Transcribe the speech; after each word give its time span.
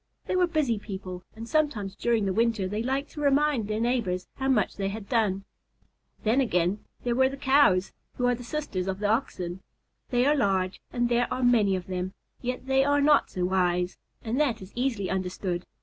They 0.25 0.35
were 0.35 0.47
busy 0.47 0.79
people; 0.79 1.21
and 1.35 1.47
sometimes 1.47 1.95
during 1.95 2.25
the 2.25 2.33
winter 2.33 2.67
they 2.67 2.81
liked 2.81 3.11
to 3.11 3.21
remind 3.21 3.67
their 3.67 3.79
neighbors 3.79 4.27
how 4.37 4.47
much 4.49 4.75
they 4.77 4.89
had 4.89 5.07
done. 5.07 5.43
Then 6.23 6.41
again, 6.41 6.83
there 7.03 7.13
were 7.13 7.29
the 7.29 7.37
Cows, 7.37 7.93
who 8.15 8.25
are 8.25 8.33
the 8.33 8.43
sisters 8.43 8.87
of 8.87 8.97
the 8.97 9.05
Oxen. 9.05 9.61
They 10.09 10.25
are 10.25 10.33
large 10.35 10.81
and 10.91 11.07
there 11.07 11.31
are 11.31 11.43
many 11.43 11.75
of 11.75 11.85
them, 11.85 12.15
yet 12.41 12.65
they 12.65 12.83
are 12.83 12.99
not 12.99 13.29
so 13.29 13.45
wise, 13.45 13.99
and 14.23 14.39
that 14.41 14.59
is 14.59 14.73
easily 14.73 15.07
understood. 15.11 15.67